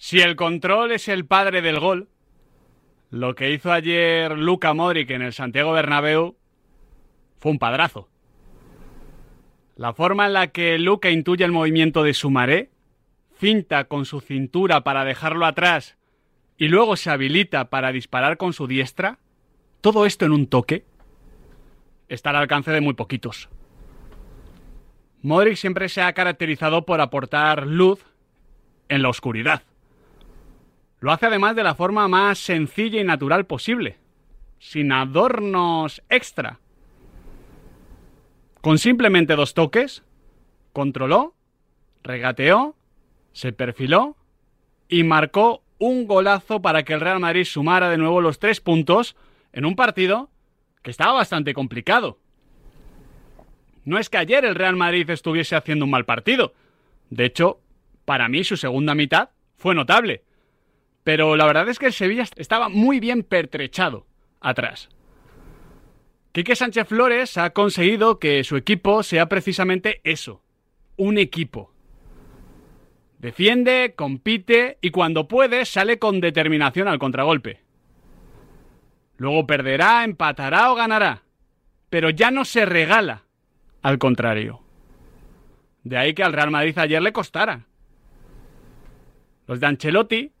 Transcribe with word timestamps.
Si 0.00 0.20
el 0.20 0.36
control 0.36 0.92
es 0.92 1.08
el 1.08 1.26
padre 1.26 1.60
del 1.60 1.80
gol, 1.80 2.08
lo 3.10 3.34
que 3.34 3.50
hizo 3.50 3.72
ayer 3.72 4.38
Luca 4.38 4.72
Modric 4.72 5.10
en 5.10 5.22
el 5.22 5.32
Santiago 5.32 5.72
Bernabéu 5.72 6.36
fue 7.40 7.50
un 7.50 7.58
padrazo. 7.58 8.08
La 9.74 9.92
forma 9.92 10.26
en 10.26 10.34
la 10.34 10.46
que 10.46 10.78
Luca 10.78 11.10
intuye 11.10 11.44
el 11.44 11.50
movimiento 11.50 12.04
de 12.04 12.14
su 12.14 12.30
maré, 12.30 12.70
cinta 13.38 13.84
con 13.84 14.04
su 14.04 14.20
cintura 14.20 14.84
para 14.84 15.04
dejarlo 15.04 15.44
atrás 15.46 15.98
y 16.56 16.68
luego 16.68 16.94
se 16.94 17.10
habilita 17.10 17.68
para 17.68 17.90
disparar 17.90 18.36
con 18.36 18.52
su 18.52 18.68
diestra, 18.68 19.18
todo 19.80 20.06
esto 20.06 20.24
en 20.24 20.32
un 20.32 20.46
toque, 20.46 20.84
está 22.08 22.30
al 22.30 22.36
alcance 22.36 22.70
de 22.70 22.80
muy 22.80 22.94
poquitos. 22.94 23.48
Modric 25.22 25.56
siempre 25.56 25.88
se 25.88 26.02
ha 26.02 26.12
caracterizado 26.12 26.86
por 26.86 27.00
aportar 27.00 27.66
luz 27.66 28.04
en 28.88 29.02
la 29.02 29.08
oscuridad. 29.08 29.64
Lo 31.00 31.12
hace 31.12 31.26
además 31.26 31.54
de 31.54 31.62
la 31.62 31.74
forma 31.74 32.08
más 32.08 32.38
sencilla 32.38 33.00
y 33.00 33.04
natural 33.04 33.46
posible, 33.46 33.98
sin 34.58 34.90
adornos 34.92 36.02
extra. 36.08 36.58
Con 38.60 38.78
simplemente 38.78 39.36
dos 39.36 39.54
toques, 39.54 40.02
controló, 40.72 41.34
regateó, 42.02 42.74
se 43.32 43.52
perfiló 43.52 44.16
y 44.88 45.04
marcó 45.04 45.62
un 45.78 46.08
golazo 46.08 46.60
para 46.60 46.82
que 46.82 46.94
el 46.94 47.00
Real 47.00 47.20
Madrid 47.20 47.44
sumara 47.44 47.88
de 47.88 47.98
nuevo 47.98 48.20
los 48.20 48.40
tres 48.40 48.60
puntos 48.60 49.16
en 49.52 49.64
un 49.64 49.76
partido 49.76 50.30
que 50.82 50.90
estaba 50.90 51.12
bastante 51.12 51.54
complicado. 51.54 52.18
No 53.84 53.98
es 53.98 54.10
que 54.10 54.18
ayer 54.18 54.44
el 54.44 54.56
Real 54.56 54.76
Madrid 54.76 55.08
estuviese 55.08 55.54
haciendo 55.54 55.84
un 55.84 55.92
mal 55.92 56.04
partido. 56.04 56.52
De 57.10 57.24
hecho, 57.24 57.60
para 58.04 58.28
mí 58.28 58.42
su 58.42 58.56
segunda 58.56 58.94
mitad 58.94 59.30
fue 59.56 59.74
notable. 59.74 60.24
Pero 61.04 61.36
la 61.36 61.46
verdad 61.46 61.68
es 61.68 61.78
que 61.78 61.86
el 61.86 61.92
Sevilla 61.92 62.24
estaba 62.36 62.68
muy 62.68 63.00
bien 63.00 63.22
pertrechado 63.22 64.06
atrás. 64.40 64.88
Quique 66.32 66.54
Sánchez 66.54 66.86
Flores 66.86 67.36
ha 67.38 67.50
conseguido 67.50 68.18
que 68.18 68.44
su 68.44 68.56
equipo 68.56 69.02
sea 69.02 69.26
precisamente 69.26 70.00
eso, 70.04 70.42
un 70.96 71.18
equipo. 71.18 71.72
Defiende, 73.18 73.94
compite 73.96 74.78
y 74.80 74.90
cuando 74.90 75.26
puede 75.26 75.64
sale 75.64 75.98
con 75.98 76.20
determinación 76.20 76.86
al 76.86 76.98
contragolpe. 76.98 77.62
Luego 79.16 79.46
perderá, 79.46 80.04
empatará 80.04 80.70
o 80.70 80.76
ganará, 80.76 81.22
pero 81.90 82.10
ya 82.10 82.30
no 82.30 82.44
se 82.44 82.64
regala, 82.64 83.24
al 83.82 83.98
contrario. 83.98 84.60
De 85.82 85.96
ahí 85.96 86.14
que 86.14 86.22
al 86.22 86.32
Real 86.32 86.50
Madrid 86.50 86.78
ayer 86.78 87.02
le 87.02 87.12
costara. 87.12 87.66
Los 89.48 89.58
de 89.58 89.66
Ancelotti 89.66 90.32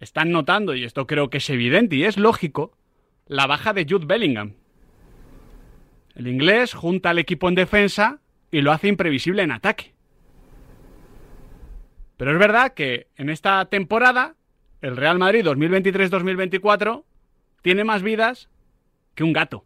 están 0.00 0.32
notando, 0.32 0.74
y 0.74 0.84
esto 0.84 1.06
creo 1.06 1.30
que 1.30 1.38
es 1.38 1.50
evidente 1.50 1.96
y 1.96 2.04
es 2.04 2.16
lógico, 2.16 2.72
la 3.26 3.46
baja 3.46 3.72
de 3.72 3.86
Jude 3.88 4.06
Bellingham. 4.06 4.54
El 6.14 6.26
inglés 6.26 6.74
junta 6.74 7.10
al 7.10 7.18
equipo 7.18 7.48
en 7.48 7.54
defensa 7.54 8.20
y 8.50 8.62
lo 8.62 8.72
hace 8.72 8.88
imprevisible 8.88 9.42
en 9.42 9.52
ataque. 9.52 9.94
Pero 12.16 12.32
es 12.32 12.38
verdad 12.38 12.74
que 12.74 13.08
en 13.16 13.30
esta 13.30 13.64
temporada 13.66 14.34
el 14.80 14.96
Real 14.96 15.18
Madrid 15.18 15.44
2023-2024 15.44 17.04
tiene 17.62 17.84
más 17.84 18.02
vidas 18.02 18.48
que 19.14 19.24
un 19.24 19.32
gato. 19.32 19.64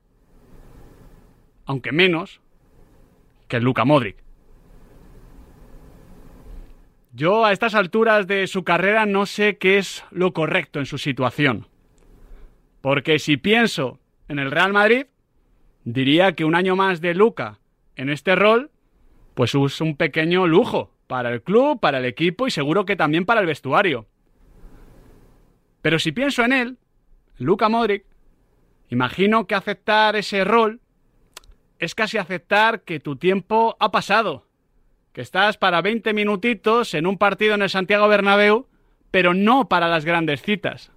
Aunque 1.64 1.92
menos 1.92 2.40
que 3.48 3.56
el 3.56 3.64
Luka 3.64 3.84
Modric. 3.84 4.23
Yo 7.16 7.44
a 7.44 7.52
estas 7.52 7.76
alturas 7.76 8.26
de 8.26 8.48
su 8.48 8.64
carrera 8.64 9.06
no 9.06 9.24
sé 9.24 9.56
qué 9.56 9.78
es 9.78 10.04
lo 10.10 10.32
correcto 10.32 10.80
en 10.80 10.86
su 10.86 10.98
situación. 10.98 11.68
Porque 12.80 13.20
si 13.20 13.36
pienso 13.36 14.00
en 14.26 14.40
el 14.40 14.50
Real 14.50 14.72
Madrid, 14.72 15.06
diría 15.84 16.32
que 16.32 16.44
un 16.44 16.56
año 16.56 16.74
más 16.74 17.00
de 17.00 17.14
Luca 17.14 17.60
en 17.94 18.08
este 18.08 18.34
rol, 18.34 18.72
pues 19.34 19.54
es 19.54 19.80
un 19.80 19.96
pequeño 19.96 20.48
lujo 20.48 20.90
para 21.06 21.30
el 21.30 21.40
club, 21.40 21.78
para 21.78 21.98
el 21.98 22.04
equipo 22.04 22.48
y 22.48 22.50
seguro 22.50 22.84
que 22.84 22.96
también 22.96 23.24
para 23.24 23.40
el 23.40 23.46
vestuario. 23.46 24.08
Pero 25.82 26.00
si 26.00 26.10
pienso 26.10 26.42
en 26.42 26.52
él, 26.52 26.78
Luca 27.38 27.68
Modric, 27.68 28.06
imagino 28.88 29.46
que 29.46 29.54
aceptar 29.54 30.16
ese 30.16 30.42
rol 30.42 30.80
es 31.78 31.94
casi 31.94 32.18
aceptar 32.18 32.80
que 32.80 32.98
tu 32.98 33.14
tiempo 33.14 33.76
ha 33.78 33.92
pasado 33.92 34.48
que 35.14 35.20
estás 35.20 35.56
para 35.56 35.80
20 35.80 36.12
minutitos 36.12 36.92
en 36.92 37.06
un 37.06 37.16
partido 37.16 37.54
en 37.54 37.62
el 37.62 37.70
Santiago 37.70 38.08
Bernabéu, 38.08 38.66
pero 39.12 39.32
no 39.32 39.68
para 39.68 39.88
las 39.88 40.04
grandes 40.04 40.42
citas. 40.42 40.90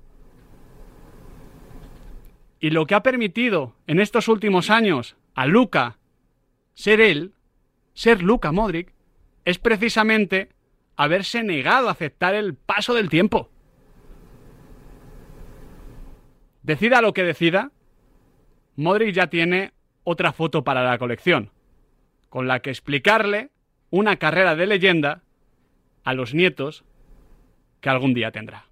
Y 2.60 2.72
lo 2.72 2.88
que 2.88 2.96
ha 2.96 3.04
permitido 3.04 3.76
en 3.86 4.00
estos 4.00 4.28
últimos 4.28 4.72
años 4.72 5.16
a 5.36 5.46
Luca 5.46 6.00
ser 6.74 7.00
él, 7.00 7.36
ser 7.94 8.24
Luca 8.24 8.52
Modric, 8.52 8.92
es 9.46 9.60
precisamente 9.60 10.50
haberse 10.96 11.44
negado 11.44 11.88
a 11.88 11.92
aceptar 11.92 12.34
el 12.34 12.56
paso 12.56 12.96
del 12.96 13.10
tiempo. 13.10 13.52
Decida 16.64 17.02
lo 17.02 17.14
que 17.14 17.24
decida, 17.24 17.72
Modric 18.78 19.14
ya 19.14 19.28
tiene 19.28 19.74
otra 20.04 20.34
foto 20.34 20.64
para 20.64 20.84
la 20.84 20.98
colección, 20.98 21.52
con 22.30 22.48
la 22.48 22.62
que 22.62 22.72
explicarle 22.72 23.52
una 23.90 24.18
carrera 24.18 24.56
de 24.56 24.68
leyenda 24.68 25.22
a 26.04 26.14
los 26.14 26.34
nietos 26.34 26.84
que 27.82 27.90
algún 27.90 28.14
día 28.14 28.32
tendrá. 28.32 28.67